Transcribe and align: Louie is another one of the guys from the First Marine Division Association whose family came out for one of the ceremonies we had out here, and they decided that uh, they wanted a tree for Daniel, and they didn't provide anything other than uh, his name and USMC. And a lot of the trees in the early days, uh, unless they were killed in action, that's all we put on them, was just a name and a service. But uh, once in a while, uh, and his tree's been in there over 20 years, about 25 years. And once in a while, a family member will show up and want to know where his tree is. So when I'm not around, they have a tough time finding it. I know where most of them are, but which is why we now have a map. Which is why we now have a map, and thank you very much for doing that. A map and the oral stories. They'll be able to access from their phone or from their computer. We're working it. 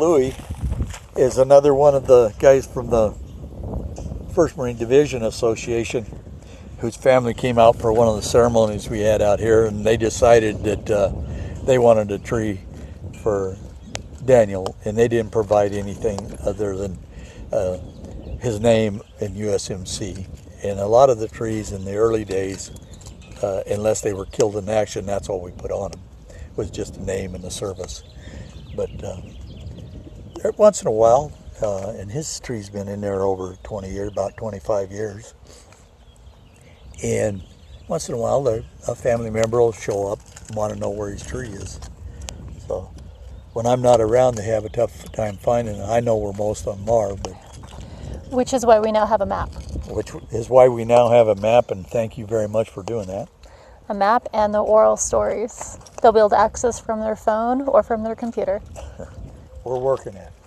Louie 0.00 0.34
is 1.14 1.36
another 1.36 1.74
one 1.74 1.94
of 1.94 2.06
the 2.06 2.34
guys 2.38 2.66
from 2.66 2.88
the 2.88 3.14
First 4.34 4.56
Marine 4.56 4.78
Division 4.78 5.22
Association 5.22 6.06
whose 6.78 6.96
family 6.96 7.34
came 7.34 7.58
out 7.58 7.76
for 7.76 7.92
one 7.92 8.08
of 8.08 8.16
the 8.16 8.22
ceremonies 8.22 8.88
we 8.88 9.00
had 9.00 9.20
out 9.20 9.40
here, 9.40 9.66
and 9.66 9.84
they 9.84 9.98
decided 9.98 10.64
that 10.64 10.90
uh, 10.90 11.12
they 11.64 11.76
wanted 11.76 12.10
a 12.12 12.18
tree 12.18 12.60
for 13.22 13.58
Daniel, 14.24 14.74
and 14.86 14.96
they 14.96 15.06
didn't 15.06 15.32
provide 15.32 15.74
anything 15.74 16.34
other 16.46 16.74
than 16.74 16.98
uh, 17.52 17.76
his 18.40 18.58
name 18.58 19.02
and 19.20 19.36
USMC. 19.36 20.26
And 20.64 20.80
a 20.80 20.86
lot 20.86 21.10
of 21.10 21.18
the 21.18 21.28
trees 21.28 21.72
in 21.72 21.84
the 21.84 21.96
early 21.96 22.24
days, 22.24 22.70
uh, 23.42 23.64
unless 23.70 24.00
they 24.00 24.14
were 24.14 24.24
killed 24.24 24.56
in 24.56 24.66
action, 24.70 25.04
that's 25.04 25.28
all 25.28 25.42
we 25.42 25.50
put 25.50 25.70
on 25.70 25.90
them, 25.90 26.00
was 26.56 26.70
just 26.70 26.96
a 26.96 27.02
name 27.04 27.34
and 27.34 27.44
a 27.44 27.50
service. 27.50 28.02
But 28.74 29.04
uh, 29.04 29.20
once 30.56 30.82
in 30.82 30.88
a 30.88 30.92
while, 30.92 31.32
uh, 31.62 31.90
and 31.90 32.10
his 32.10 32.40
tree's 32.40 32.70
been 32.70 32.88
in 32.88 33.00
there 33.00 33.22
over 33.22 33.56
20 33.62 33.90
years, 33.90 34.08
about 34.08 34.36
25 34.36 34.90
years. 34.90 35.34
And 37.02 37.42
once 37.88 38.08
in 38.08 38.14
a 38.14 38.18
while, 38.18 38.46
a 38.88 38.94
family 38.94 39.30
member 39.30 39.60
will 39.60 39.72
show 39.72 40.06
up 40.06 40.20
and 40.46 40.56
want 40.56 40.72
to 40.72 40.78
know 40.78 40.90
where 40.90 41.10
his 41.10 41.24
tree 41.24 41.48
is. 41.48 41.80
So 42.66 42.90
when 43.52 43.66
I'm 43.66 43.82
not 43.82 44.00
around, 44.00 44.36
they 44.36 44.44
have 44.44 44.64
a 44.64 44.68
tough 44.68 45.10
time 45.12 45.36
finding 45.36 45.76
it. 45.76 45.82
I 45.82 46.00
know 46.00 46.16
where 46.16 46.32
most 46.32 46.66
of 46.66 46.78
them 46.78 46.88
are, 46.88 47.16
but 47.16 47.32
which 48.30 48.52
is 48.52 48.64
why 48.64 48.78
we 48.78 48.92
now 48.92 49.06
have 49.06 49.20
a 49.20 49.26
map. 49.26 49.50
Which 49.88 50.12
is 50.30 50.48
why 50.48 50.68
we 50.68 50.84
now 50.84 51.10
have 51.10 51.26
a 51.26 51.34
map, 51.34 51.70
and 51.70 51.84
thank 51.86 52.16
you 52.16 52.26
very 52.26 52.48
much 52.48 52.70
for 52.70 52.82
doing 52.82 53.08
that. 53.08 53.28
A 53.88 53.94
map 53.94 54.28
and 54.32 54.54
the 54.54 54.62
oral 54.62 54.96
stories. 54.96 55.78
They'll 56.00 56.12
be 56.12 56.20
able 56.20 56.30
to 56.30 56.38
access 56.38 56.78
from 56.78 57.00
their 57.00 57.16
phone 57.16 57.62
or 57.62 57.82
from 57.82 58.04
their 58.04 58.14
computer. 58.14 58.62
We're 59.64 59.78
working 59.78 60.16
it. 60.16 60.39